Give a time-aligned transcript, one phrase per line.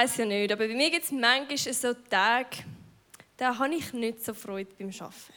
[0.00, 2.64] weiß ja nicht, aber bei mir gibt es manchmal so Tage,
[3.36, 5.34] da habe ich nicht so Freude beim Arbeiten.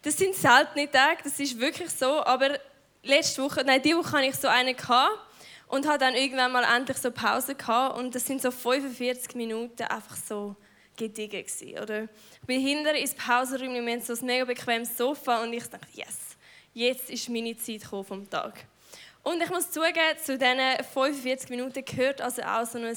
[0.00, 2.58] Das sind seltene Tage, das ist wirklich so, aber
[3.02, 5.18] letzte Woche, nein, diese Woche hatte ich so einen gehabt
[5.68, 9.82] und hatte dann irgendwann mal endlich so Pause gehabt und das sind so 45 Minuten
[9.82, 10.56] einfach so
[10.96, 12.04] gediegen gewesen, oder?
[12.40, 15.88] Ich bin hinter ins Pausenraum, wir haben so ein mega bequemes Sofa und ich dachte,
[15.92, 16.36] yes,
[16.72, 18.64] jetzt ist meine Zeit vom Tag.
[19.22, 22.96] Und ich muss zugeben, zu diesen 45 Minuten gehört also auch so ein,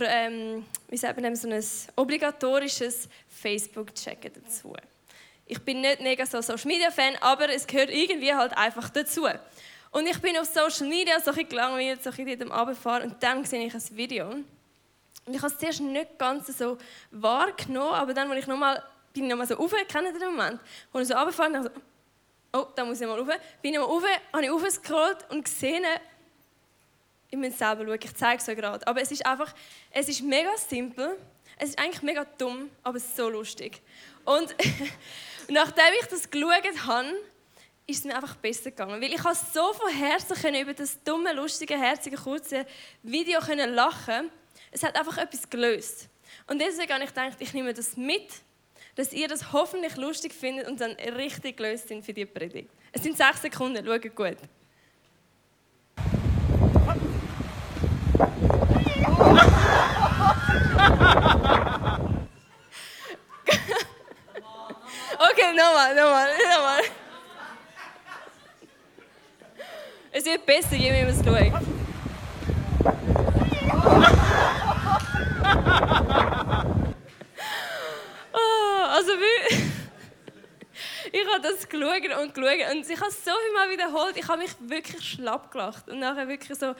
[0.00, 1.64] ähm, wie sagt man, so ein
[1.96, 4.74] obligatorisches Facebook-Checken dazu.
[5.46, 9.26] Ich bin nicht mega so Social Media Fan, aber es gehört irgendwie halt einfach dazu.
[9.90, 13.22] Und ich bin auf Social Media so ein gelangweilt, so ein bisschen am Abfahren und
[13.22, 14.30] dann sehe ich ein Video.
[14.30, 16.78] Und ich habe es zuerst nicht ganz so
[17.10, 18.82] wahrgenommen, aber dann, als ich nochmal,
[19.12, 20.60] bin ich nochmal so rauf, kennt ihr den Moment?
[20.92, 21.70] Wo ich so runterfahre, und so,
[22.54, 23.28] oh, da muss ich mal rauf.
[23.60, 24.02] Bin ich mal rauf,
[24.32, 25.84] habe ich raufgescrollt und gesehen,
[27.32, 28.86] ich muss selber schauen, ich zeige es euch gerade.
[28.86, 29.54] Aber es ist einfach,
[29.90, 31.16] es ist mega simpel,
[31.58, 33.80] es ist eigentlich mega dumm, aber es ist so lustig.
[34.26, 34.54] Und
[35.48, 37.08] nachdem ich das geschaut habe,
[37.86, 39.00] ist es mir einfach besser gegangen.
[39.00, 42.66] Weil ich so von Herzen über das dumme, lustige, herzige, kurze
[43.02, 44.30] Video können lachen
[44.70, 46.10] Es hat einfach etwas gelöst.
[46.48, 48.28] Und deswegen habe ich gedacht, ich nehme das mit
[48.94, 52.68] dass ihr das hoffentlich lustig findet und dann richtig gelöst sind für die Predigt.
[52.92, 54.36] Es sind sechs Sekunden, schaut gut.
[65.30, 66.82] okay, nochmal, nochmal, nochmal.
[70.12, 71.52] Es wird besser, je mehr man es schaut.
[78.92, 79.12] Also
[81.12, 84.16] ich habe das geschaut und geschaut und ich habe es so viel Mal wiederholt.
[84.16, 86.74] Ich habe mich wirklich schlapp gelacht und nachher wirklich so,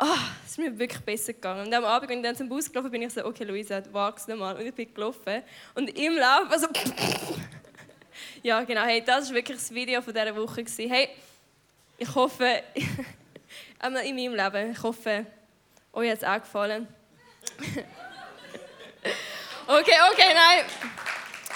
[0.00, 0.06] oh,
[0.44, 1.66] es ist mir wirklich besser gegangen.
[1.66, 4.26] Und am Abend, als ich dann zum Bus gelaufen bin, ich so, okay, Luisa, wag's
[4.26, 4.56] nochmal.
[4.56, 5.42] Und ich bin gelaufen
[5.74, 6.66] und im Lauf, also
[8.42, 10.64] ja, genau, hey, das war wirklich das Video von dieser Woche.
[10.64, 10.90] Gewesen.
[10.90, 11.10] Hey,
[11.98, 12.62] ich hoffe,
[13.78, 15.26] einmal in meinem Leben, ich hoffe,
[15.92, 16.88] euch hat es auch gefallen.
[19.66, 20.64] okay, okay, nein.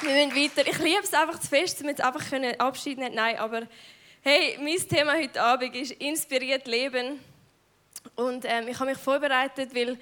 [0.00, 0.69] Wir müssen weiter.
[0.69, 3.62] Ich liebe es einfach zu fest, damit einfach Abschied nehmen Nein, aber
[4.22, 7.19] hey, mein Thema heute Abend ist inspiriert Leben.
[8.16, 9.98] Und ähm, ich habe mich vorbereitet, weil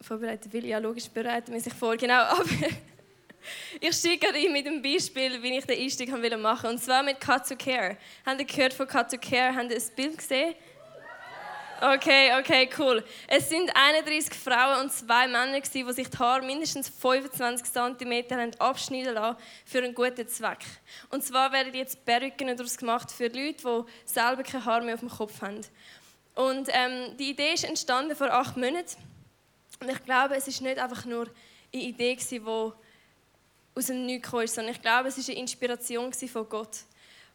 [0.00, 2.44] vorbereitet will, ja logisch bereiten man sich vor, genau, aber
[3.80, 6.68] ich steige gerade mit dem Beispiel, wie ich den Einstieg machen wollte.
[6.68, 7.96] Und zwar mit Cut to Care.
[8.24, 9.54] Habt ihr gehört von Cut to Care?
[9.54, 10.54] Habt ihr ein Bild gesehen?
[11.80, 13.04] Okay, okay, cool.
[13.26, 19.12] Es sind 31 Frauen und zwei Männer, die sich die Haare mindestens 25 cm abschneiden
[19.12, 19.36] lassen
[19.66, 20.60] für einen guten Zweck.
[21.10, 25.00] Und zwar werden jetzt Perücken daraus gemacht für Leute, die selber keine Haare mehr auf
[25.00, 25.60] dem Kopf haben.
[26.34, 28.96] Und ähm, die Idee ist entstanden vor acht Monaten.
[29.80, 31.26] Und ich glaube, es ist nicht einfach nur
[31.72, 32.40] eine Idee, die
[33.76, 36.78] aus dem Nichts kam, sondern ich glaube, es ist eine Inspiration von Gott,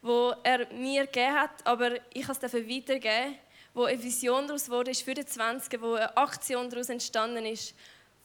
[0.02, 3.36] wo er mir gegeben hat, aber ich es weitergeben
[3.74, 7.76] wo eine Vision daraus wurde für die 20, wo eine Aktion daraus entstanden ist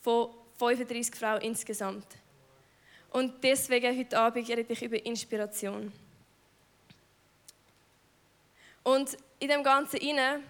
[0.00, 2.06] von 35 Frauen insgesamt.
[3.10, 5.92] Und deswegen heute Abend rede ich über Inspiration.
[8.82, 10.40] Und in dem Ganzen inne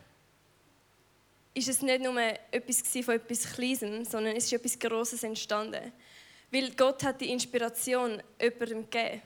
[1.55, 2.21] ist es nicht nur
[2.51, 5.93] etwas von etwas Kleinem, sondern es ist etwas Großes entstanden.
[6.51, 9.23] Weil Gott hat die Inspiration jemandem gegeben.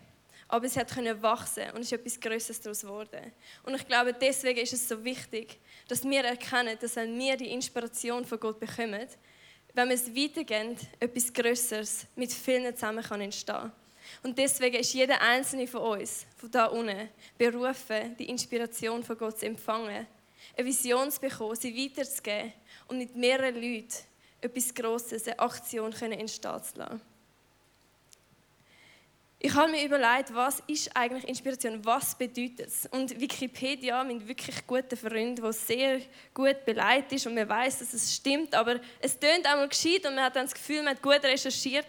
[0.49, 3.33] aber es hat können wachsen und es ist etwas Größeres daraus geworden.
[3.65, 5.59] Und ich glaube, deswegen ist es so wichtig,
[5.89, 9.07] dass wir erkennen, dass wenn wir die Inspiration von Gott bekommen,
[9.75, 13.71] wenn wir es weitergehen, etwas Größeres mit vielen zusammen kann entstehen.
[14.23, 19.39] Und deswegen ist jeder einzelne von uns, von da unten, berufen, die Inspiration von Gott
[19.39, 20.07] zu empfangen,
[20.56, 22.53] eine Vision zu bekommen, sie weiterzugeben
[22.89, 23.95] und mit mehreren Leuten
[24.41, 27.00] etwas Grosses, eine Aktion entstehen zu lassen.
[29.41, 32.87] Ich habe mir überlegt, was ist eigentlich Inspiration, was bedeutet es?
[32.87, 36.00] Und Wikipedia, mein wirklich guter Freund, der sehr
[36.35, 40.17] gut beleidigt ist und man weiß, dass es stimmt, aber es tönt einmal gescheit und
[40.17, 41.87] man hat dann das Gefühl, man hat gut recherchiert.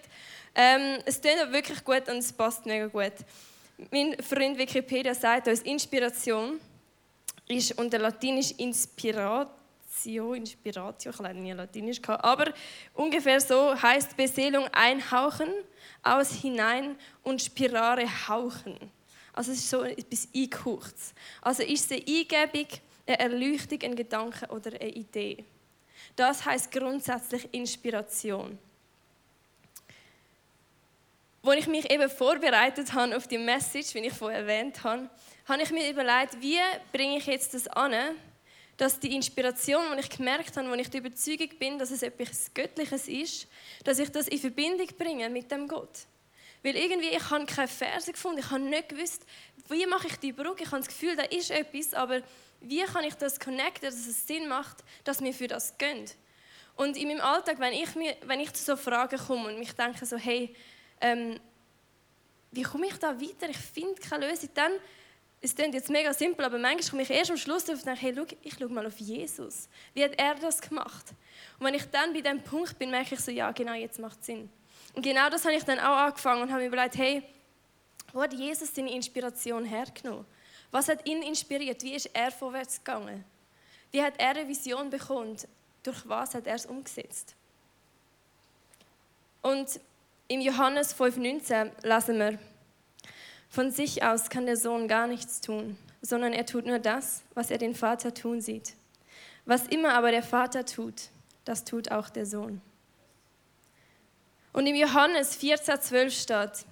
[0.54, 3.14] Ähm, es tönt aber wirklich gut und es passt mega gut.
[3.90, 6.60] Mein Freund Wikipedia sagt uns, Inspiration
[7.50, 9.50] ist unter Latinisch Inspirat
[10.00, 12.54] Inspiratio, Inspiratio, ich habe leider nie Latinisch gehabt, aber
[12.94, 15.50] ungefähr so heißt Beseelung einhauchen,
[16.04, 18.78] aus hinein und Spirare hauchen.
[19.34, 20.96] Also es ist so etwas eingehaucht.
[21.42, 22.68] Also ist es eine Eingebung,
[23.06, 25.44] eine Erleuchtung, ein Gedanke oder eine Idee.
[26.16, 28.58] Das heißt grundsätzlich Inspiration.
[31.50, 35.10] Als ich mich eben vorbereitet habe auf die Message, wie ich vorhin erwähnt habe,
[35.48, 36.60] habe ich mir überlegt, wie
[36.94, 37.92] bringe ich jetzt das an,
[38.78, 42.54] dass die Inspiration, die ich gemerkt habe, wo ich der Überzeugung bin, dass es etwas
[42.54, 43.48] Göttliches ist,
[43.84, 46.06] dass ich das in Verbindung bringe mit dem Gott.
[46.62, 49.26] Weil irgendwie, ich habe keine Verse gefunden, ich habe nicht gewusst,
[49.70, 50.66] wie mache ich die Brücke.
[50.66, 52.22] Ich habe das Gefühl, da ist etwas, aber
[52.62, 56.16] wie kann ich das connecten, dass es Sinn macht, dass mir für das gönnt.
[56.76, 59.74] Und in meinem Alltag, wenn ich, mir, wenn ich zu so Fragen komme und mich
[59.74, 60.56] denke so, hey,
[61.02, 61.40] ähm,
[62.52, 63.50] wie komme ich da weiter?
[63.50, 64.50] Ich finde keine Lösung.
[64.54, 64.72] Dann
[65.42, 68.02] es klingt jetzt mega simpel, aber manchmal komme ich erst am Schluss darauf und denke,
[68.02, 69.70] hey, schau, ich schaue mal auf Jesus.
[69.94, 71.06] Wie hat er das gemacht?
[71.58, 74.20] Und wenn ich dann bei diesem Punkt bin, merke ich so, ja, genau, jetzt macht
[74.20, 74.50] es Sinn.
[74.94, 77.24] Und genau das habe ich dann auch angefangen und habe mir überlegt, hey,
[78.12, 80.26] wo hat Jesus seine Inspiration hergenommen?
[80.72, 81.82] Was hat ihn inspiriert?
[81.84, 83.24] Wie ist er vorwärts gegangen?
[83.92, 85.38] Wie hat er eine Vision bekommen?
[85.84, 87.36] Durch was hat er es umgesetzt?
[89.42, 89.80] Und
[90.30, 92.40] im Johannes 5,19 lesen wir,
[93.50, 97.50] von sich aus kann der Sohn gar nichts tun, sondern er tut nur das, was
[97.50, 98.76] er den Vater tun sieht.
[99.46, 101.10] Was immer aber der Vater tut,
[101.46, 102.62] das tut auch der Sohn.
[104.54, 106.66] Und im Johannes 14,12 steht,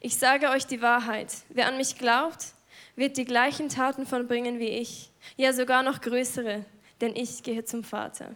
[0.00, 2.52] ich sage euch die Wahrheit, wer an mich glaubt,
[2.94, 6.66] wird die gleichen Taten vollbringen wie ich, ja sogar noch größere,
[7.00, 8.34] denn ich gehe zum Vater.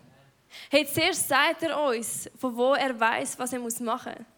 [0.70, 4.31] Hey, zuerst sagt er uns, von wo er weiß, was er machen muss.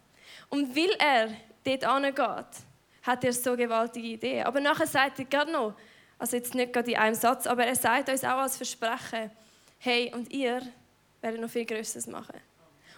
[0.49, 1.31] Und will er
[1.64, 2.56] dort angeht,
[3.02, 4.46] hat er so gewaltige Ideen.
[4.46, 5.75] Aber nachher sagt er gerade noch,
[6.19, 9.31] also jetzt nicht gerade in einem Satz, aber er sagt uns auch als Versprechen,
[9.79, 10.62] hey, und ihr
[11.20, 12.41] werdet noch viel Größeres machen.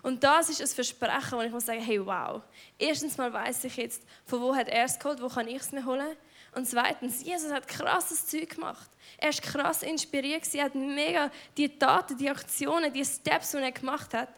[0.02, 2.42] Und das ist ein Versprechen, wo ich muss sagen, hey, wow.
[2.78, 5.72] Erstens mal weiß ich jetzt, von wo hat er es geholt, wo kann ich es
[5.72, 6.16] mir holen.
[6.54, 8.88] Und zweitens, Jesus hat krasses Zeug gemacht.
[9.18, 13.72] Er ist krass inspiriert, er hat mega die Taten, die Aktionen, die Steps, die er
[13.72, 14.28] gemacht hat,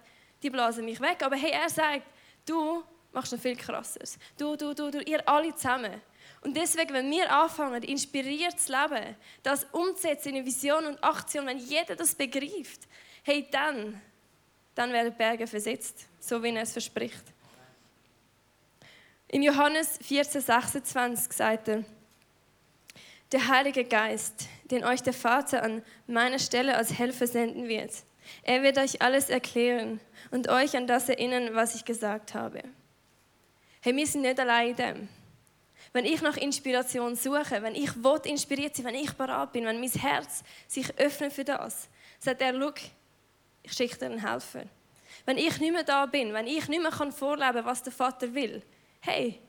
[0.42, 1.22] die blasen mich weg.
[1.22, 2.06] Aber hey, er sagt,
[2.46, 2.82] du
[3.18, 4.16] machst noch viel krasseres.
[4.36, 6.00] Du, du, du, du, ihr alle zusammen.
[6.40, 11.58] Und deswegen, wenn wir anfangen, inspiriert zu leben, das umzusetzen in Vision und Aktion, wenn
[11.58, 12.86] jeder das begreift,
[13.24, 14.00] hey, dann,
[14.76, 17.24] dann werden Berge versetzt, so wie er es verspricht.
[19.26, 21.84] Im Johannes 14, 26 sagt er,
[23.32, 27.92] der Heilige Geist, den euch der Vater an meiner Stelle als Helfer senden wird,
[28.44, 32.62] er wird euch alles erklären und euch an das erinnern, was ich gesagt habe.
[33.80, 35.08] Hey, wir sind nicht allein in dem.
[35.92, 39.80] Wenn ich nach Inspiration suche, wenn ich will inspiriert sein, wenn ich bereit bin, wenn
[39.80, 42.72] mein Herz sich öffnet für das, sagt er, schau,
[43.62, 44.64] ich schicke dir einen Helfer.
[45.24, 48.32] Wenn ich nicht mehr da bin, wenn ich nicht mehr vorleben kann, was der Vater
[48.34, 48.62] will,
[49.00, 49.40] hey,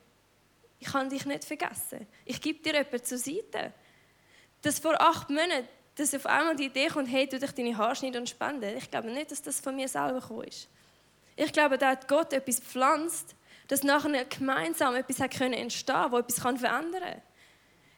[0.80, 2.08] ich kann dich nicht vergessen.
[2.24, 3.74] Ich gebe dir jemanden zur Seite.
[4.62, 5.68] Dass vor acht Monaten
[6.00, 8.78] dass auf einmal die Idee kommt, hey, du dich deine Haare schneiden und spenden.
[8.78, 10.70] Ich glaube nicht, dass das von mir selber gekommen ist.
[11.36, 13.36] Ich glaube, da hat Gott etwas gepflanzt,
[13.70, 17.22] dass nachher gemeinsam etwas hat können entstehen, wo etwas verändern kann.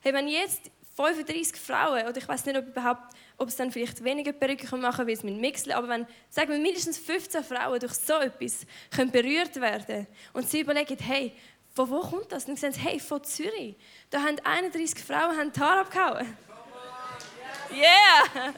[0.02, 4.04] Hey, wenn jetzt 35 Frauen, oder ich weiß nicht, ob, überhaupt, ob es dann vielleicht
[4.04, 7.94] weniger Perücken machen wie es mit Mixel, aber wenn, sagen wir, mindestens 15 Frauen durch
[7.94, 11.34] so etwas können berührt werden und sie überlegen, hey,
[11.74, 12.44] von wo kommt das?
[12.44, 13.76] Und dann sagen sie, hey, von Zürich.
[14.10, 16.38] Da haben 31 Frauen haben die Haare abgehauen.
[17.72, 18.54] Yeah!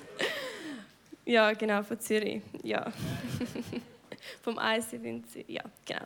[1.26, 2.42] Ja, genau, von Zürich.
[2.64, 2.92] Ja.
[4.42, 6.06] Vom ICF Ja, genau.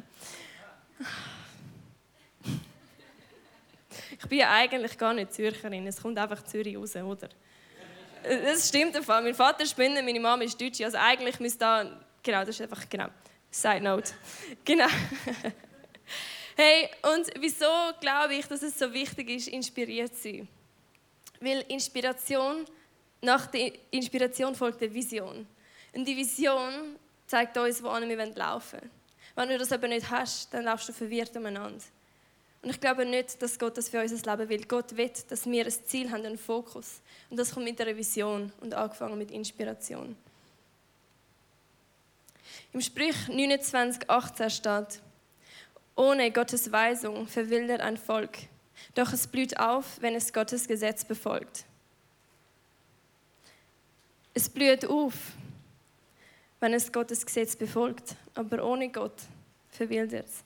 [4.20, 7.30] Ich bin ja eigentlich gar nicht Zürcherin, es kommt einfach Zürich raus, oder?
[8.24, 9.22] Das stimmt einfach.
[9.22, 12.00] Mein Vater ist Bündner, meine Mama ist Deutsche, also eigentlich müsste da...
[12.24, 13.08] Genau, das ist einfach, genau,
[13.52, 14.12] Side Note.
[14.66, 14.88] Genau.
[16.60, 17.68] Hey, und wieso
[18.02, 20.48] glaube ich, dass es so wichtig ist, inspiriert zu sein?
[21.40, 22.66] Weil Inspiration,
[23.22, 25.46] nach der Inspiration folgt eine Vision.
[25.94, 26.96] Und die Vision
[27.28, 28.97] zeigt uns, wohin wir laufen wollen.
[29.38, 31.84] Wenn du das aber nicht hast, dann laufst du verwirrt umeinander.
[32.64, 34.66] Und ich glaube nicht, dass Gott das für unser Leben will.
[34.66, 37.02] Gott will, dass wir ein Ziel haben, einen Fokus.
[37.30, 40.18] Und das kommt mit einer Vision und angefangen mit Inspiration.
[42.74, 45.02] Im Sprüch 29, 18 steht,
[45.96, 48.40] ohne Gottes Weisung verwildert ein Volk,
[48.96, 51.64] doch es blüht auf, wenn es Gottes Gesetz befolgt.
[54.34, 55.14] Es blüht auf,
[56.60, 59.22] wenn es Gottes Gesetz befolgt, aber ohne Gott
[59.70, 60.44] verwildert es.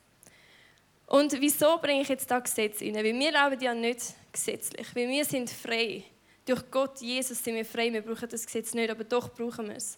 [1.07, 2.95] Und wieso bringe ich jetzt da Gesetz rein?
[2.95, 4.01] Weil wir leben ja nicht
[4.31, 6.03] gesetzlich, weil wir sind frei.
[6.45, 7.91] Durch Gott, Jesus, sind wir frei.
[7.91, 9.97] Wir brauchen das Gesetz nicht, aber doch brauchen wir es.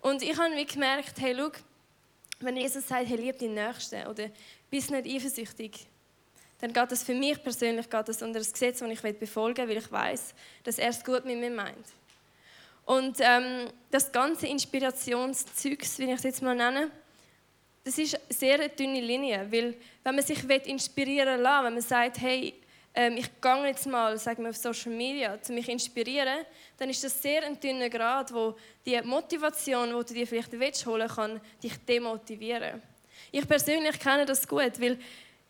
[0.00, 1.50] Und ich habe gemerkt, hey, schau,
[2.40, 4.30] wenn Jesus sagt, hey, lieb deinen Nächsten oder
[4.70, 5.86] bist nicht eifersüchtig,
[6.60, 9.76] dann geht das für mich persönlich geht das unter das Gesetz, das ich befolgen will,
[9.76, 11.86] weil ich weiß, dass er es gut mit mir meint.
[12.88, 16.90] Und ähm, das ganze Inspirationszeugs, wie ich es jetzt mal nenne,
[17.84, 22.18] das ist eine sehr dünne Linie, weil wenn man sich inspirieren lässt, wenn man sagt,
[22.18, 22.54] hey,
[22.94, 26.46] ähm, ich gehe jetzt mal, sagen wir auf Social Media, zu mich inspirieren,
[26.78, 30.86] dann ist das sehr ein dünner Grad, wo die Motivation, die du dir vielleicht willst,
[30.86, 32.80] holen kann, dich demotivieren.
[33.30, 34.98] Ich persönlich kenne das gut, weil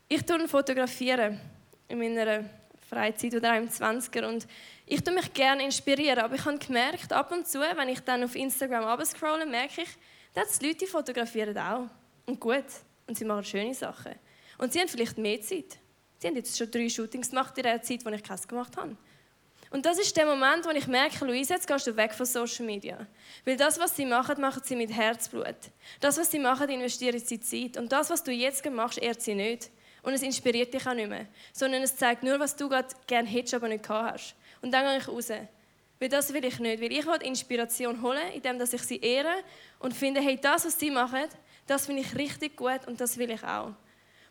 [0.08, 1.38] ich fotografiere
[1.86, 2.46] in meiner
[2.90, 4.44] Freizeit oder auch im 20er und
[4.88, 8.24] ich tue mich gerne inspirieren, aber ich habe gemerkt, ab und zu, wenn ich dann
[8.24, 9.88] auf Instagram abscrolle, merke ich,
[10.34, 11.88] dass die Leute fotografieren auch.
[12.26, 12.64] Und gut.
[13.06, 14.14] Und sie machen schöne Sachen.
[14.58, 15.78] Und sie haben vielleicht mehr Zeit.
[16.18, 18.96] Sie haben jetzt schon drei Shootings gemacht in der Zeit, wo ich keins gemacht habe.
[19.70, 22.64] Und das ist der Moment, wo ich merke, Luise, jetzt gehst du weg von Social
[22.64, 23.06] Media.
[23.44, 25.56] Weil das, was sie machen, machen sie mit Herzblut.
[26.00, 27.76] Das, was sie machen, investieren sie Zeit.
[27.76, 29.70] Und das, was du jetzt machst, ehrt sie nicht.
[30.02, 31.26] Und es inspiriert dich auch nicht mehr.
[31.52, 34.34] Sondern es zeigt nur, was du gerade gerne hättest, aber nicht gehabt hast.
[34.62, 35.30] Und dann gehe ich raus.
[36.00, 36.80] Weil das will ich nicht.
[36.80, 39.42] Weil ich will Inspiration holen, indem ich sie ehre
[39.78, 41.26] und finde, hey, das, was sie machen,
[41.66, 43.72] das finde ich richtig gut und das will ich auch.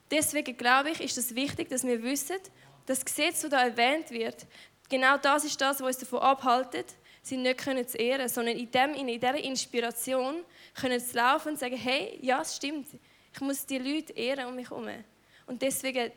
[0.10, 2.38] Deswegen glaube ich, ist es wichtig, dass wir wissen,
[2.86, 4.46] das Gesetz, das da erwähnt wird,
[4.90, 8.72] genau das ist das, was uns davon abhaltet, sie nicht können zu ehren, sondern in,
[8.72, 10.44] dem, in dieser Inspiration
[10.74, 12.88] können sie laufen und sagen, hey, ja, es stimmt,
[13.34, 14.88] ich muss die Leute ehren um mich herum.
[15.46, 16.12] Und deswegen,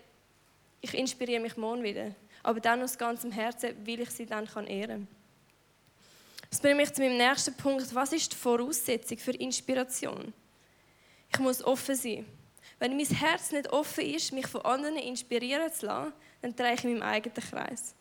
[0.81, 2.14] ich inspiriere mich morgen wieder.
[2.42, 5.09] Aber dann aus ganzem Herzen will ich sie dann ehren kann
[6.49, 7.94] Das bringt mich zu meinem nächsten Punkt.
[7.94, 10.32] Was ist die Voraussetzung für Inspiration?
[11.32, 12.26] Ich muss offen sein.
[12.78, 16.85] Wenn mein Herz nicht offen ist, mich von anderen inspirieren zu lassen, dann drehe ich
[16.85, 17.94] in meinem eigenen Kreis.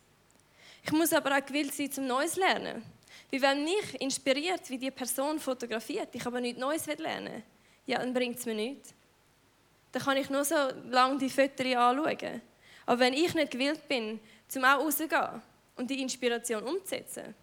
[0.83, 2.81] Ich muss aber auch gewillt sein, zum Neues zu lernen.
[3.31, 7.43] Weil wenn mich inspiriert, wie die Person fotografiert, ich aber nichts Neues lernen
[7.89, 8.93] ja, dann bringt es mir nichts.
[9.91, 10.53] Dann kann ich nur so
[10.91, 12.41] lange die Fotos anschauen.
[12.89, 15.43] Aber wenn ich nicht gewillt bin, zum auch rauszugehen
[15.75, 17.35] und die Inspiration umzusetzen,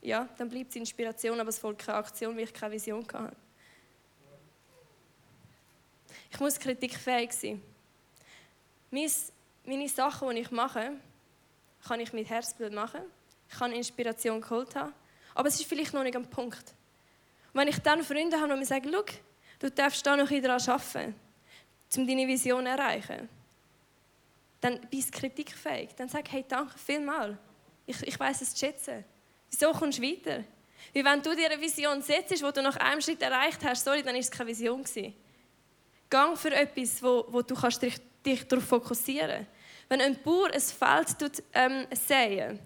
[0.00, 3.36] ja, dann bleibt es Inspiration, aber es folgt keine Aktion, weil ich keine Vision hatte.
[6.30, 7.60] Ich muss kritikfähig sein.
[8.90, 10.92] Meine Sachen, die ich mache,
[11.86, 13.02] kann ich mit Herzblut machen.
[13.50, 14.94] Ich kann Inspiration geholt haben.
[15.34, 16.72] Aber es ist vielleicht noch nicht am Punkt.
[17.52, 18.90] Und wenn ich dann Freunde habe, die mir sagen,
[19.58, 21.14] du darfst da noch daran arbeiten,
[21.94, 23.35] um deine Vision zu erreichen,
[24.66, 25.94] dann bist du kritikfähig.
[25.96, 27.36] Dann sag, hey, danke vielmals.
[27.86, 29.04] Ich, ich weiß es zu schätzen.
[29.50, 30.42] Wieso kommst du weiter?
[30.92, 34.02] Wie wenn du dir eine Vision setzt, die du nach einem Schritt erreicht hast, sorry,
[34.02, 35.14] dann war es keine Vision gewesen.
[36.10, 39.50] Gang für etwas, wo, wo du kannst dich, dich darauf fokussieren kannst.
[39.88, 42.58] Wenn ein Bauer ein Feld tut, ähm, säen,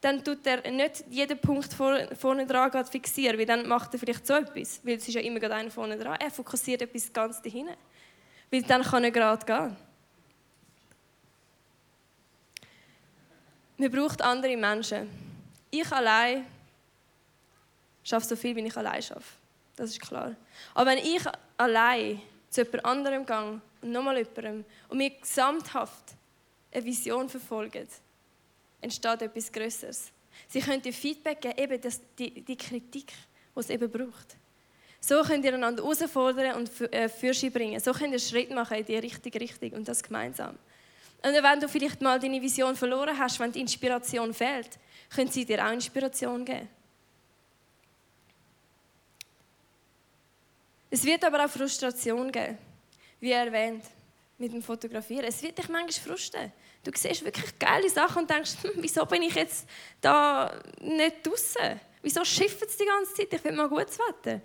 [0.00, 4.26] dann tut er nicht jeden Punkt vorne, vorne dran fixieren, weil dann macht er vielleicht
[4.26, 6.18] so etwas, weil es ist ja immer gerade einer vorne dran.
[6.20, 7.68] Er fokussiert etwas ganz dahin,
[8.50, 9.76] weil dann kann er gerade gehen.
[13.76, 15.08] Man braucht andere Menschen.
[15.70, 16.46] Ich allein
[18.04, 19.32] schaffe so viel, wie ich allein schaffe.
[19.76, 20.34] Das ist klar.
[20.74, 21.22] Aber wenn ich
[21.56, 26.14] allein zu jemand anderem gehe und nochmal jemandem und wir gesamthaft
[26.72, 27.88] eine Vision verfolgen,
[28.80, 30.12] entsteht etwas Größeres.
[30.48, 33.12] Sie können dir Feedback geben, eben das, die, die Kritik,
[33.56, 34.36] die es eben braucht.
[35.00, 37.78] So könnt ihr einander herausfordern und für, äh, Fürsche bringen.
[37.80, 40.56] So könnt ihr Schritt machen in die richtige Richtung und das gemeinsam.
[41.24, 44.78] Und wenn du vielleicht mal deine Vision verloren hast, wenn die Inspiration fehlt,
[45.08, 46.68] können sie dir auch Inspiration geben.
[50.90, 52.58] Es wird aber auch Frustration geben,
[53.20, 53.84] wie erwähnt,
[54.36, 55.24] mit dem Fotografieren.
[55.24, 56.52] Es wird dich manchmal frustrieren.
[56.84, 59.66] Du siehst wirklich geile Sachen und denkst, wieso bin ich jetzt
[60.02, 60.52] da
[60.82, 61.80] nicht draußen?
[62.02, 63.32] Wieso schifft es die ganze Zeit?
[63.32, 64.42] Ich will mal gutes Wetter.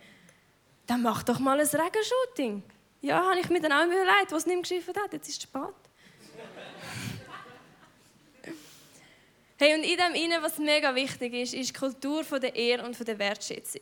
[0.87, 2.63] Dann mach doch mal ein Regenshooting.
[3.01, 5.11] Ja, habe ich mir dann auch überlegt, was nicht geschrieben hat.
[5.11, 5.88] Jetzt ist es spät.
[9.59, 13.07] Hey, und in dem Innen, was mega wichtig ist, ist die Kultur der Ehre und
[13.07, 13.81] der Wertschätzung.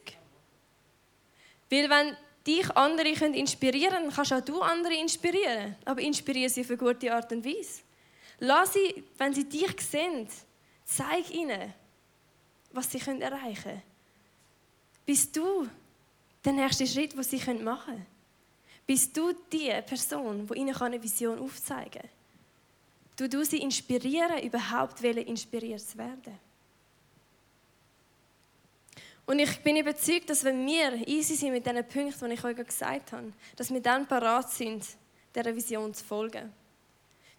[1.70, 5.76] Weil wenn dich andere inspirieren können, kannst auch du andere inspirieren.
[5.86, 7.82] Aber inspiriere sie auf eine gute Art und Weise.
[8.40, 10.28] Lass sie, wenn sie dich sehen,
[10.86, 11.74] zeig ihnen,
[12.72, 13.82] was sie erreichen können.
[15.06, 15.68] Bist du
[16.44, 18.06] der nächste Schritt, den sie machen können?
[18.86, 22.17] Bist du die Person, die ihnen eine Vision aufzeigen kann?
[23.18, 26.40] Du, du sie inspirieren, überhaupt inspiriert zu werden.
[29.26, 32.56] Und ich bin überzeugt, dass wenn wir easy sind mit diesen Punkten, die ich euch
[32.56, 34.86] gesagt habe, dass wir dann parat sind,
[35.36, 36.54] dieser Vision zu folgen.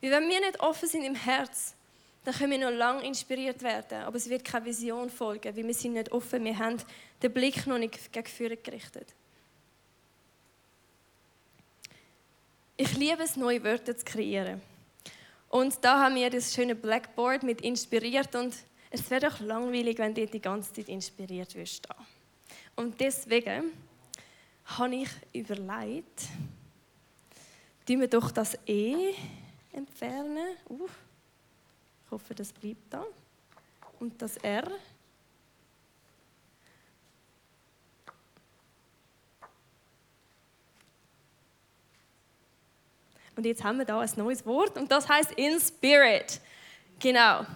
[0.00, 1.74] Weil wenn wir nicht offen sind im Herz,
[2.24, 5.74] dann können wir noch lange inspiriert werden, aber es wird keine Vision folgen, weil wir
[5.74, 6.76] sind nicht offen, wir haben
[7.22, 9.14] den Blick noch nicht gegen Führung gerichtet.
[12.76, 14.60] Ich liebe es, neue Wörter zu kreieren.
[15.48, 18.54] Und da haben wir das schöne Blackboard mit inspiriert und
[18.90, 21.86] es wäre doch langweilig, wenn du die ganze Zeit inspiriert wirst.
[22.76, 23.72] Und deswegen
[24.64, 26.28] habe ich überlegt,
[27.86, 29.14] tun wir doch das E
[29.72, 30.56] entfernen.
[30.68, 30.86] Uh,
[32.04, 33.04] ich hoffe, das bleibt da.
[33.98, 34.70] Und das R.
[43.38, 46.40] Und jetzt haben wir da ein neues Wort und das heißt in Spirit.
[46.98, 47.46] Genau.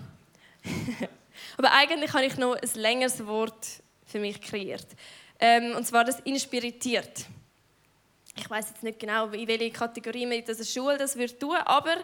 [1.58, 3.66] Aber eigentlich habe ich noch ein längeres Wort
[4.06, 4.86] für mich kreiert.
[5.40, 7.26] Ähm, und zwar das inspiritiert.
[8.36, 11.96] Ich weiß jetzt nicht genau, in welche Kategorie man dieser Schule das wird tun, aber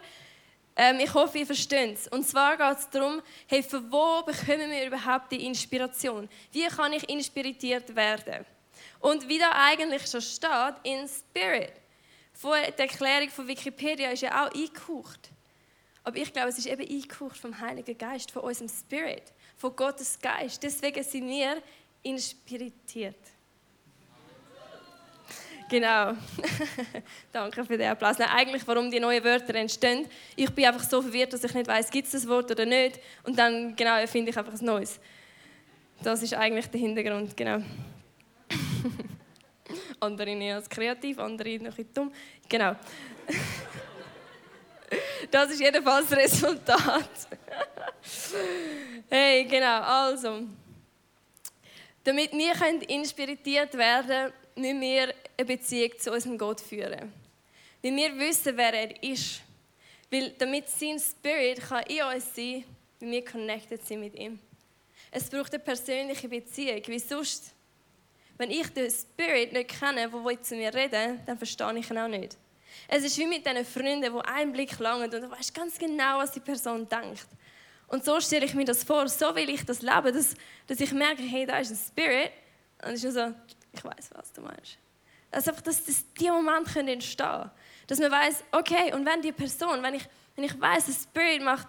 [0.75, 2.09] ähm, ich hoffe, ihr versteht es.
[2.09, 6.29] Und zwar geht es darum, hey, von wo bekommen wir überhaupt die Inspiration?
[6.51, 8.45] Wie kann ich inspiriert werden?
[8.99, 11.75] Und wie da eigentlich schon steht, in Spirit.
[12.39, 15.31] Vor der Erklärung von Wikipedia ist ja auch eingehaucht.
[16.05, 19.25] Aber ich glaube, es ist eben eingehaucht vom Heiligen Geist, von unserem Spirit
[19.57, 20.63] von Gottes Geist.
[20.63, 21.61] Deswegen sind wir
[22.01, 23.17] inspiriert.
[25.69, 26.13] Genau.
[27.33, 28.19] Danke für den Applaus.
[28.19, 30.07] Nein, eigentlich, warum die neuen Wörter entstehen.
[30.37, 33.01] Ich bin einfach so verwirrt, dass ich nicht weiß, gibt es das Wort oder nicht.
[33.25, 35.01] Und dann genau erfinde ich einfach ein neues.
[36.05, 37.65] Das ist eigentlich der Hintergrund, genau.
[40.01, 42.13] Andere nicht als kreativ, andere noch ein bisschen dumm.
[42.49, 42.77] Genau.
[45.31, 47.11] Das ist jedenfalls das Resultat.
[49.11, 50.45] hey, genau, also.
[52.03, 57.13] Damit wir inspiriert werden müssen wir eine Beziehung zu unserem Gott führen.
[57.83, 59.43] Weil wir wissen, wer er ist.
[60.11, 62.65] Weil damit sein Spirit kann in uns sein,
[62.99, 64.39] wenn wir connected sind mit ihm.
[65.11, 67.55] Es braucht eine persönliche Beziehung, wie sonst.
[68.39, 72.09] Wenn ich den Spirit nicht kenne, der zu mir reden dann verstehe ich ihn auch
[72.09, 72.37] nicht.
[72.87, 76.19] Es ist wie mit diesen Freunden, die einen Blick langen und du weißt ganz genau,
[76.19, 77.27] was die Person denkt.
[77.89, 80.35] Und so stelle ich mir das vor, so will ich das leben, dass,
[80.67, 82.31] dass ich merke, hey, da ist ein Spirit.
[82.85, 83.35] Und es ist so,
[83.73, 84.79] ich weiß, was du meinst.
[85.31, 87.51] Also einfach, dass, dass die Momente entstehen können.
[87.87, 90.05] Dass man weiß, okay, und wenn die Person, wenn ich,
[90.37, 91.67] wenn ich weiß, der Spirit macht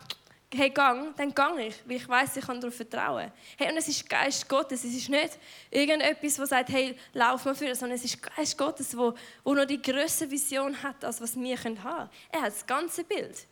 [0.52, 3.32] hey, gang, dann gang ich, weil ich weiß, ich kann darauf vertrauen.
[3.58, 5.38] Hey, und es ist Geist Gottes, es ist nicht
[5.70, 9.66] irgendetwas, das sagt, hey, lauf mal für, sondern es ist Geist Gottes, wo, wo noch
[9.66, 12.10] die größere Vision hat, als was wir haben können.
[12.32, 13.46] Er hat das ganze Bild.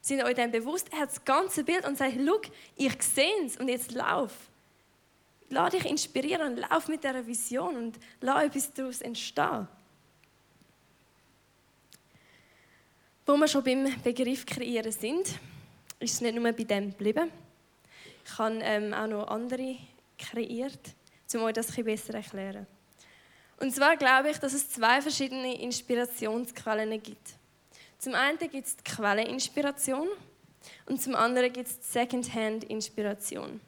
[0.00, 0.88] Sind euch dem bewusst?
[0.92, 2.40] Er hat das ganze Bild und sagt, schau,
[2.76, 4.32] ich sehe es und jetzt lauf.
[5.50, 9.68] Lass dich inspirieren lauf mit dieser Vision und lass etwas daraus entstehen.
[13.26, 15.38] Wo wir schon beim Begriff kreieren sind,
[16.02, 17.30] ist es nicht nur bei dem geblieben.
[18.24, 19.76] Ich habe ähm, auch noch andere
[20.18, 20.80] kreiert,
[21.34, 22.66] um euch das ein besser erklären.
[23.58, 27.34] Und zwar glaube ich, dass es zwei verschiedene Inspirationsquellen gibt.
[27.98, 30.08] Zum einen gibt es die Quelleninspiration
[30.86, 33.60] und zum anderen gibt es die Secondhand-Inspiration.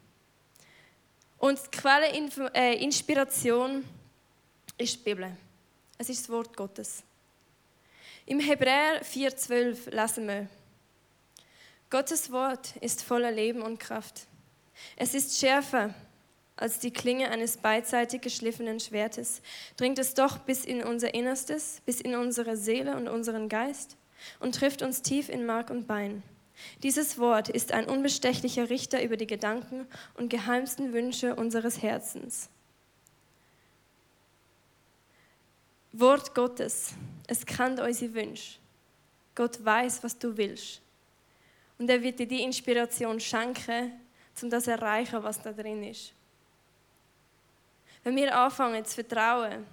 [1.37, 3.85] Und die Quelleninspiration
[4.77, 5.31] äh, ist die Bibel.
[5.97, 7.03] Es ist das Wort Gottes.
[8.25, 10.47] Im Hebräer 4,12 lesen wir,
[11.89, 14.27] Gottes Wort ist voller Leben und Kraft.
[14.95, 15.93] Es ist schärfer
[16.57, 19.41] als die Klinge eines beidseitig geschliffenen Schwertes,
[19.77, 23.97] dringt es doch bis in unser Innerstes, bis in unsere Seele und unseren Geist
[24.39, 26.23] und trifft uns tief in Mark und Bein.
[26.83, 32.49] Dieses Wort ist ein unbestechlicher Richter über die Gedanken und geheimsten Wünsche unseres Herzens.
[35.91, 36.93] Wort Gottes,
[37.27, 38.59] es kennt unsere Wünsche.
[39.33, 40.81] Gott weiß, was du willst.
[41.77, 43.91] Und er wird dir die Inspiration schenken,
[44.41, 46.13] um das zu erreichen, was da drin ist.
[48.03, 49.65] Wenn wir anfangen zu vertrauen,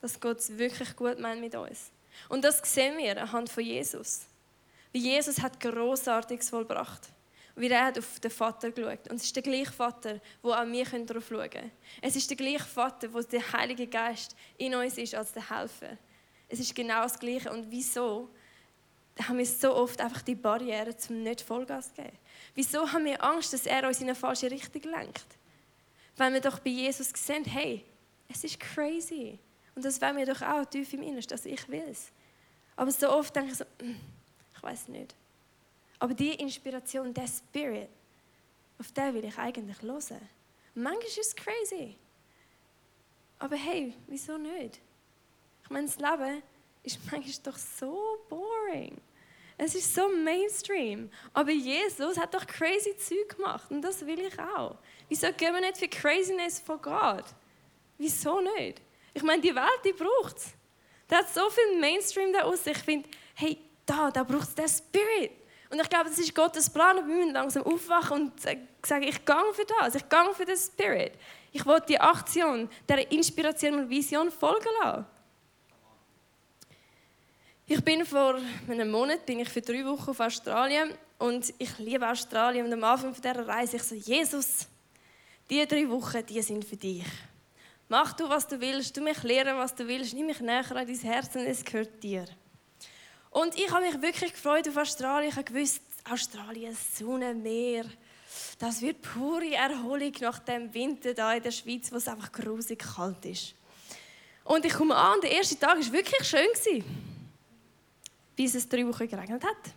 [0.00, 1.90] dass Gott es wirklich gut meint mit uns,
[2.28, 4.26] Und das sehen wir anhand von Jesus.
[4.92, 7.08] Wie Jesus hat Großartiges vollbracht.
[7.56, 9.10] Wie er hat auf den Vater geschaut.
[9.10, 11.70] Und es ist der gleiche Vater, wo auch wir darauf schauen können.
[12.00, 15.96] Es ist der gleiche Vater, wo der Heilige Geist in uns ist als der Helfer.
[16.48, 17.52] Es ist genau das Gleiche.
[17.52, 18.28] Und wieso
[19.22, 22.18] haben wir so oft einfach die Barriere zum nicht Vollgas zu geben?
[22.54, 25.26] Wieso haben wir Angst, dass er uns in eine falsche Richtung lenkt?
[26.16, 27.84] Weil wir doch bei Jesus sehen, hey,
[28.28, 29.38] es ist crazy.
[29.74, 32.10] Und das wollen wir doch auch tief im Innersten, also ich will es.
[32.76, 34.00] Aber so oft denke ich so, hm,
[34.56, 35.14] ich weiß nicht.
[35.98, 37.88] Aber die Inspiration, der Spirit,
[38.78, 40.28] auf den will ich eigentlich hören.
[40.74, 41.96] Manchmal ist es crazy.
[43.38, 44.80] Aber hey, wieso nicht?
[45.62, 46.42] Ich meine, das Leben
[46.84, 49.00] ist manchmal doch so boring.
[49.56, 51.10] Es ist so Mainstream.
[51.32, 54.76] Aber Jesus hat doch crazy Zeug gemacht und das will ich auch.
[55.08, 57.24] Wieso gehen wir nicht für Craziness von Gott?
[57.98, 58.82] Wieso nicht?
[59.12, 60.52] Ich meine, die Welt, die braucht es.
[61.06, 62.66] Da hat so viel Mainstream da aus.
[62.66, 65.30] Ich finde, hey, da, da braucht es den Spirit.
[65.70, 66.98] Und ich glaube, das ist Gottes Plan.
[66.98, 69.94] Und wir müssen langsam aufwachen und sagen, ich gehe für das.
[69.94, 71.12] Ich gehe für den Spirit.
[71.52, 75.06] Ich will die Aktion, der Inspiration und Vision folgen lassen.
[77.66, 82.06] Ich bin vor einem Monat bin ich für drei Wochen auf Australien und ich liebe
[82.06, 82.66] Australien.
[82.66, 84.66] Und am Anfang dieser Reise ich so, Jesus,
[85.48, 87.06] diese drei Wochen, die sind für dich.
[87.88, 90.86] Mach du, was du willst, du mich lehren, was du willst, nimm mich näher an
[90.86, 92.26] dein Herz und es gehört dir.
[93.30, 95.30] Und ich habe mich wirklich gefreut auf Australien.
[95.30, 97.86] Ich habe gewusst, Australien, Sonne, Meer,
[98.58, 102.80] das wird pure Erholung nach dem Winter da in der Schweiz, wo es einfach grusig
[102.80, 103.54] kalt ist.
[104.44, 106.84] Und ich komme an, der erste Tag war wirklich schön.
[108.36, 109.74] Bis es drei Wochen geregnet hat.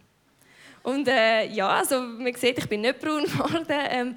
[0.84, 3.66] Und äh, ja, also man sieht, ich bin nicht braun geworden.
[3.70, 4.16] Ähm,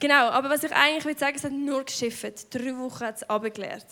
[0.00, 2.54] Genau, aber was ich eigentlich will sagen, es hat nur geschifft.
[2.54, 3.84] Drei Wochen hat es abgeklärt.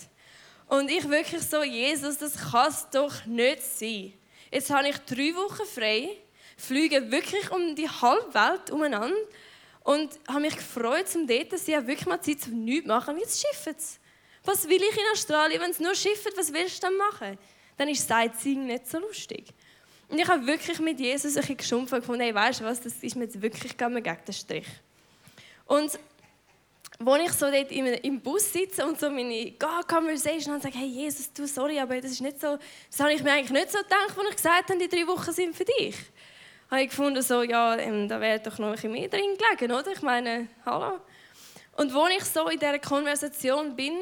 [0.67, 4.15] Und ich wirklich so, Jesus, das kann es doch nicht sein.
[4.51, 6.09] Jetzt habe ich drei Wochen frei,
[6.57, 9.15] fliege wirklich um die halbe Welt umeinander
[9.85, 13.15] und habe mich gefreut, um dort, dass ich wirklich mal Zeit zum Nichts machen.
[13.17, 14.01] Wie jetzt schiffen es.
[14.45, 16.39] Was will ich in Australien, wenn es nur schifft?
[16.39, 17.39] Was willst du dann machen?
[17.77, 19.53] Dann ist Sightseeing nicht so lustig.
[20.09, 22.81] Und ich habe wirklich mit Jesus ein bisschen geschumpft und gefunden, hey, weißt du was,
[22.81, 24.67] das ist mir jetzt wirklich gegen den Strich.
[25.67, 25.99] Und
[27.07, 31.33] als ich so dort im Bus sitze und so meine God-Conversation und sage, hey Jesus,
[31.33, 32.59] du, sorry, aber das ist nicht so,
[32.91, 35.33] das habe ich mir eigentlich nicht so gedacht, als ich gesagt habe, die drei Wochen
[35.33, 35.95] sind für dich.
[36.71, 39.73] Habe ich gefunden, so, ja, ähm, da wäre doch noch ein bisschen mehr drin gelegen,
[39.73, 39.93] oder?
[39.93, 40.99] Ich meine, hallo.
[41.77, 43.95] Und als ich so in dieser Konversation bin,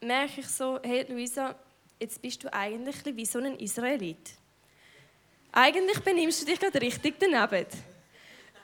[0.00, 1.54] merke ich so, hey Luisa,
[1.98, 4.39] jetzt bist du eigentlich wie so ein Israelit.
[5.52, 7.66] Eigentlich benimmst du dich gerade richtig daneben.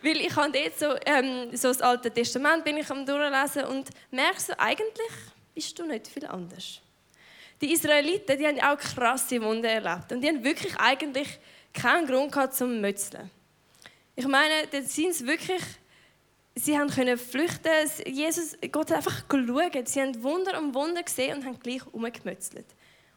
[0.02, 3.90] Weil ich habe dort so, ähm, so das Alte Testament bin ich am durchlesen und
[4.10, 5.10] merke so, eigentlich
[5.54, 6.80] bist du nicht viel anders.
[7.60, 11.38] Die Israeliten, die haben auch krasse Wunder erlebt und die haben wirklich eigentlich
[11.72, 13.30] keinen Grund gehabt zum Mützeln.
[14.14, 15.62] Ich meine, da sind sie wirklich,
[16.54, 17.70] sie haben können flüchten.
[18.06, 19.88] Jesus, Gott hat einfach geschaut.
[19.88, 22.66] Sie haben Wunder um Wunder gesehen und haben gleich umgemützelt.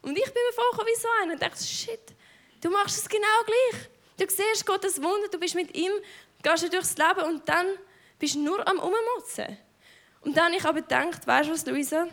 [0.02, 2.14] Und ich bin mir vorgekommen wie so einer und dachte, shit,
[2.60, 3.88] du machst es genau gleich.
[4.18, 5.92] Du siehst Gottes Wunder, du bist mit ihm
[6.42, 7.66] gehst du durchs Leben und dann
[8.18, 9.58] bist du nur am Ummotzen.
[10.22, 12.06] Und dann habe ich aber gedacht, weißt du was, Luisa?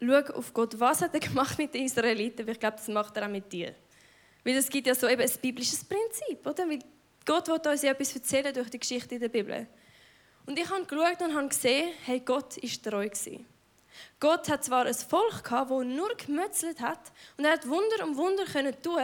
[0.00, 2.46] Schau auf Gott, was hat er gemacht mit den Israeliten?
[2.46, 3.74] Weil ich glaube, das macht er auch mit dir.
[4.44, 6.68] Weil es gibt ja so eben ein biblisches Prinzip, oder?
[6.68, 6.78] Weil
[7.26, 9.66] Gott will uns ja etwas erzählen durch die Geschichte in der Bibel.
[10.46, 13.08] Und ich habe geschaut und habe gesehen, hey, Gott war treu.
[13.08, 13.44] Gewesen.
[14.20, 18.16] Gott hat zwar ein Volk gehabt, das nur gemützelt hat und er hat Wunder um
[18.16, 19.00] Wunder können tun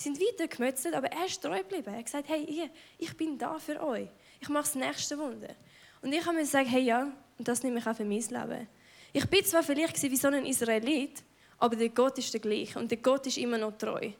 [0.00, 1.92] sind weitergemützelt, aber er ist treu geblieben.
[1.92, 4.08] Er hat gesagt, hey, ich, ich bin da für euch.
[4.40, 5.54] Ich mache das nächste Wunder.
[6.00, 8.68] Und ich habe mir gesagt, hey, ja, und das nehme ich auch für mein Leben.
[9.12, 11.22] Ich bin zwar vielleicht wie so ein Israelit,
[11.58, 14.10] aber der Gott ist der gleiche und der Gott ist immer noch treu.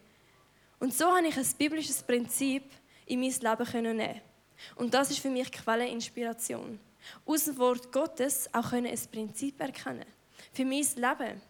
[0.79, 2.65] Und so habe ich ein biblisches Prinzip
[3.07, 4.21] in mein Leben nehmen.
[4.77, 6.79] Und das ist für mich Quelle Inspiration.
[7.25, 10.07] Aus dem Wort Gottes auch können ein Prinzip erkennen.
[10.53, 11.41] Für mein Leben.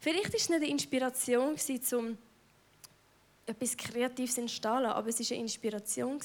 [0.00, 1.56] Vielleicht war es nicht eine Inspiration,
[1.92, 2.18] um
[3.46, 6.20] etwas Kreatives entstehen aber es war eine Inspiration,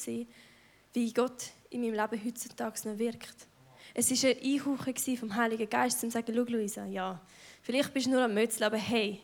[0.93, 3.47] wie Gott in meinem Leben heutzutage noch wirkt.
[3.93, 7.19] Es war ein Einhauchen vom Heiligen Geist, um zu sagen, schau Luisa, ja,
[7.61, 9.21] vielleicht bist du nur am Mötzel, aber hey,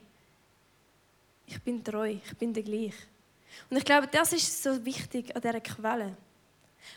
[1.45, 2.95] ich bin treu, ich bin der gleich.
[3.69, 6.17] Und ich glaube, das ist so wichtig an dieser Quelle.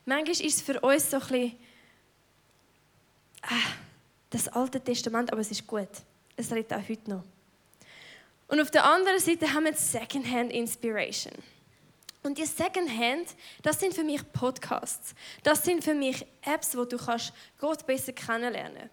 [0.05, 1.57] Manchmal ist es für uns so ein bisschen,
[4.31, 5.89] das Alte Testament, aber es ist gut.
[6.37, 7.23] Es redet auch heute noch.
[8.49, 11.35] Und auf der anderen Seite haben wir Secondhand Inspiration.
[12.23, 13.29] Und die Secondhand,
[13.63, 15.15] das sind für mich Podcasts.
[15.43, 18.91] Das sind für mich Apps, wo du kannst Gott besser kennenlernen.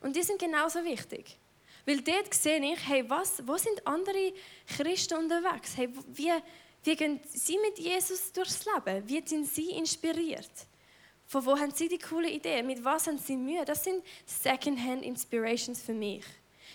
[0.00, 1.36] Und die sind genauso wichtig.
[1.84, 4.32] Weil dort sehe ich, hey, was, wo sind andere
[4.66, 5.76] Christen unterwegs?
[5.76, 6.32] Hey, wie,
[6.84, 9.06] wie gehen sie mit Jesus durchs Leben?
[9.06, 10.50] Wie sind sie inspiriert?
[11.30, 12.60] Von wo haben sie die coole Idee?
[12.60, 13.64] Mit was haben sie Mühe?
[13.64, 16.24] Das sind Secondhand Inspirations für mich.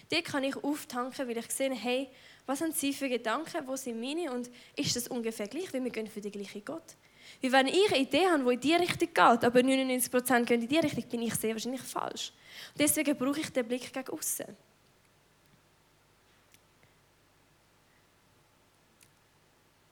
[0.10, 2.08] Dort kann ich auftanken, weil ich sehe, hey,
[2.46, 5.92] was haben sie für Gedanken, wo sind meine und ist das ungefähr gleich, weil wir
[5.92, 6.96] gehen für den gleichen Gott.
[7.42, 10.70] Wie wenn ich eine Idee habe, die in die Richtung geht, aber 99% gehen in
[10.70, 12.32] die Richtung, bin ich sehr wahrscheinlich falsch.
[12.72, 14.46] Und deswegen brauche ich den Blick gegen außen.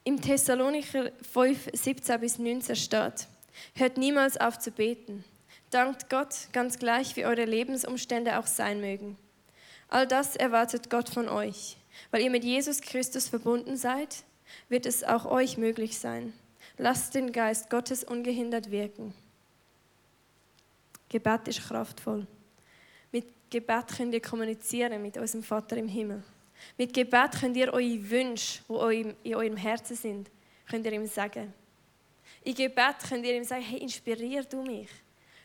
[0.04, 3.28] Im Thessalonicher 5, 17 bis 19 steht,
[3.74, 5.24] hört niemals auf zu beten.
[5.70, 9.16] Dankt Gott, ganz gleich wie eure Lebensumstände auch sein mögen.
[9.88, 11.76] All das erwartet Gott von euch.
[12.10, 14.24] Weil ihr mit Jesus Christus verbunden seid,
[14.68, 16.32] wird es auch euch möglich sein.
[16.76, 19.14] Lasst den Geist Gottes ungehindert wirken.
[21.08, 22.26] Gebet ist kraftvoll.
[23.12, 26.22] Mit Gebet könnt ihr kommunizieren mit unserem Vater im Himmel.
[26.76, 30.30] Mit Gebet könnt ihr eure Wünsche, die in eurem Herzen sind,
[30.68, 31.52] könnt ihr ihm sagen.
[32.44, 34.90] In Gebet könnt ihr ihm sagen, hey, inspirier du mich.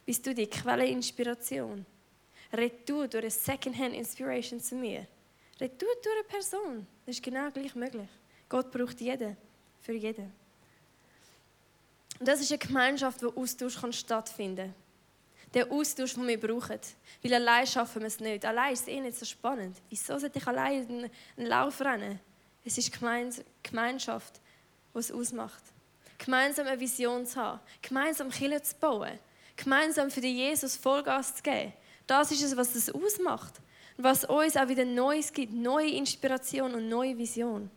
[0.05, 1.85] Bist du die Quelle Inspiration?
[2.51, 5.07] Red du durch eine Secondhand Inspiration zu mir.
[5.61, 6.87] Red du durch eine Person.
[7.05, 8.09] Das ist genau gleich möglich.
[8.49, 9.37] Gott braucht jeden.
[9.81, 10.33] Für jeden.
[12.19, 14.75] Und das ist eine Gemeinschaft, wo Austausch stattfinden kann.
[15.53, 16.79] Der Austausch, den wir brauchen.
[17.23, 18.45] Weil allein schaffen wir es nicht.
[18.45, 19.77] Allein ist es eh nicht so spannend.
[19.89, 22.19] Wieso sollte ich allein einen Lauf rennen?
[22.65, 22.91] Es ist
[23.63, 24.41] Gemeinschaft,
[24.93, 25.63] die es ausmacht.
[26.19, 27.59] Gemeinsam eine Vision zu haben.
[27.81, 29.17] Gemeinsam Kirche zu bauen.
[29.55, 31.73] Gemeinsam für den Jesus Vollgas zu geben.
[32.05, 33.55] Das ist es, was es ausmacht.
[33.97, 35.53] Und was uns auch wieder Neues gibt.
[35.53, 37.71] Neue Inspiration und neue Vision.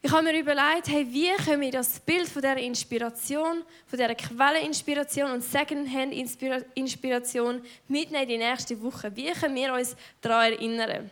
[0.00, 4.14] Ich habe mir überlegt, hey, wie können wir das Bild von dieser Inspiration, von dieser
[4.14, 9.10] Quelleninspiration und Secondhand-Inspiration mitnehmen in die nächste Woche?
[9.16, 11.10] Wie können wir uns daran erinnern?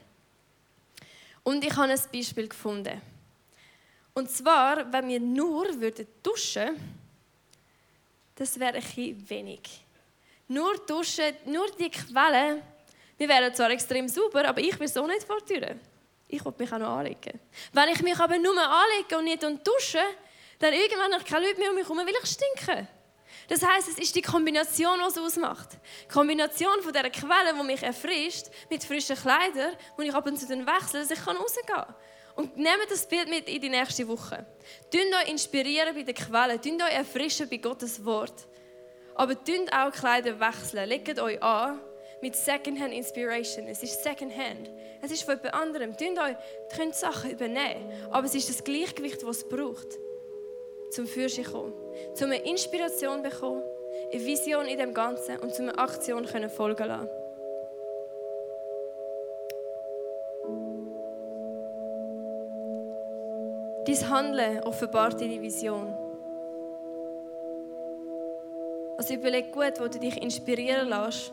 [1.42, 3.02] Und ich habe ein Beispiel gefunden.
[4.14, 7.00] Und zwar, wenn wir nur würden duschen
[8.37, 9.85] das wäre ein wenig.
[10.48, 12.62] Nur duschen, nur die Quelle,
[13.16, 15.77] wir wären zwar extrem sauber, aber ich will so nicht vor die Tür
[16.35, 17.40] ich will mich auch noch anlegen.
[17.72, 20.00] Wenn ich mich aber nur anlege und nicht dusche,
[20.59, 22.88] dann irgendwann habe ich keine Leute mehr um mich herum, weil ich stinke.
[23.48, 25.68] Das heißt, es ist die Kombination, die es ausmacht.
[26.05, 30.38] Die Kombination von dieser Quelle, die mich erfrischt, mit frischen Kleidern, wo ich ab und
[30.38, 31.94] zu dann wechsle, dass ich rausgehen kann.
[32.36, 34.44] Und nehmt das Bild mit in die nächste Woche.
[34.90, 38.48] Tünt euch inspirieren bei der Quelle, tünt euch erfrischen bei Gottes Wort.
[39.14, 41.80] Aber tünt auch Kleider wechseln, legt euch an
[42.20, 43.68] mit Secondhand Inspiration.
[43.68, 44.70] Es ist Secondhand.
[45.02, 45.94] Es ist von jemand anderem.
[46.00, 46.38] Ihr
[46.74, 49.98] könnt Sachen übernehmen, aber es ist das Gleichgewicht, das es braucht,
[50.90, 51.74] zum Fürschen kommen,
[52.14, 53.62] zum eine Inspiration bekommen,
[54.12, 57.23] eine Vision in dem Ganzen und zum eine Aktion können folgen lassen.
[63.86, 65.94] Dein Handeln offenbart deine Vision.
[68.96, 71.32] Also überleg gut, wo du dich inspirieren lässt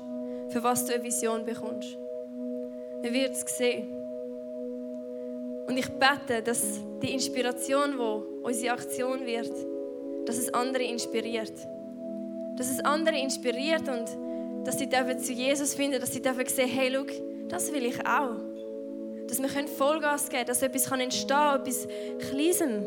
[0.49, 1.97] für was du eine Vision bekommst.
[3.01, 3.87] Man wird es sehen.
[5.67, 6.61] Und ich bete, dass
[7.01, 9.51] die Inspiration, die unsere Aktion wird,
[10.25, 11.53] dass es andere inspiriert.
[12.57, 17.05] Dass es andere inspiriert und dass sie zu Jesus finden, dass sie sehen, hey, schau,
[17.47, 18.50] das will ich auch.
[19.31, 21.87] Dass wir Vollgas geben können, dass etwas entstehen kann, etwas
[22.29, 22.85] Kleinem,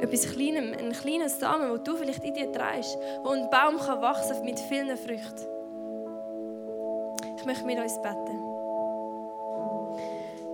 [0.00, 4.02] etwas Kleinem, ein kleines Samen, wo du vielleicht in dir trägst, wo ein Baum kann
[4.02, 5.46] wachsen mit vielen Früchten.
[7.38, 8.40] Ich möchte mit uns beten.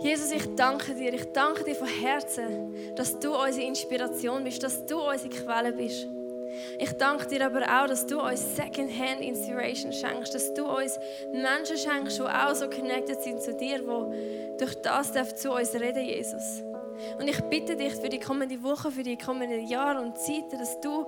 [0.01, 1.15] Jesus, ich danke dir.
[1.15, 6.07] Ich danke dir von Herzen, dass du unsere Inspiration bist, dass du unsere Quelle bist.
[6.79, 10.99] Ich danke dir aber auch, dass du uns Secondhand Inspiration schenkst, dass du uns
[11.33, 16.05] Menschen schenkst, die auch so connected sind zu dir, die durch das zu uns reden,
[16.05, 16.63] Jesus.
[17.19, 20.81] Und ich bitte dich für die kommende Woche, für die kommenden Jahre und Zeiten, dass
[20.81, 21.07] du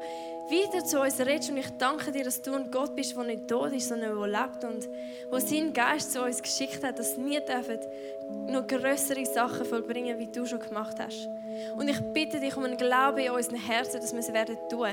[0.48, 1.50] wieder zu uns redest.
[1.50, 4.26] Und ich danke dir, dass du ein Gott bist, der nicht tot ist, sondern der
[4.26, 4.88] lebt und
[5.30, 7.78] der seinen Geist zu uns geschickt hat, dass wir dürfen
[8.48, 11.28] noch größere Sachen vollbringen, wie du schon gemacht hast.
[11.76, 14.88] Und ich bitte dich um einen Glauben in unseren Herzen, dass wir es werden tun.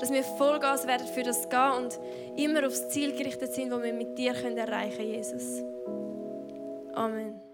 [0.00, 1.98] Dass wir Vollgas werden für das gehen und
[2.36, 5.62] immer aufs Ziel gerichtet sind, das wir mit dir erreichen können, Jesus.
[6.94, 7.51] Amen.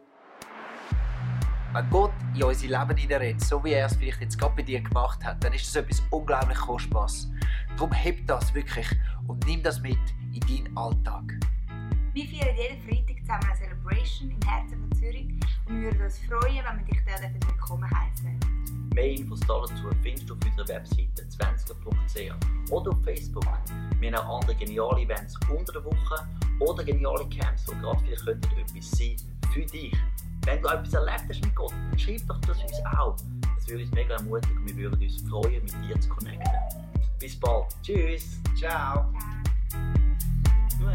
[1.75, 4.81] Wenn Gott in unser Leben hineinredet, so wie er es vielleicht jetzt gerade bei dir
[4.81, 7.31] gemacht hat, dann ist das etwas unglaublich Kostbares.
[7.77, 8.87] Darum heb das wirklich
[9.27, 9.99] und nimm das mit
[10.33, 11.35] in deinen Alltag.
[12.15, 15.29] Wir feiern jeden Freitag zusammen eine Celebration im Herzen von Zürich
[15.67, 18.41] und wir würden uns freuen, wenn wir dich dort willkommen heißen.
[18.95, 23.45] Mehr Infos dazu findest du auf unserer Webseite 20.ch oder auf Facebook.
[24.01, 26.27] Wir haben auch andere geniale Events unter der Woche
[26.61, 29.17] oder geniale Camps, wo gerade vielleicht etwas sein
[29.53, 29.95] für dich
[30.45, 33.17] wenn du etwas erlebt hast mit Gott, dann schreib doch das uns auch.
[33.57, 36.51] Das würde uns mega ermutigen und wir würden uns freuen, mit dir zu connecten.
[37.19, 37.67] Bis bald.
[37.83, 38.41] Tschüss.
[38.57, 39.13] Ciao.
[40.69, 40.95] Ciao.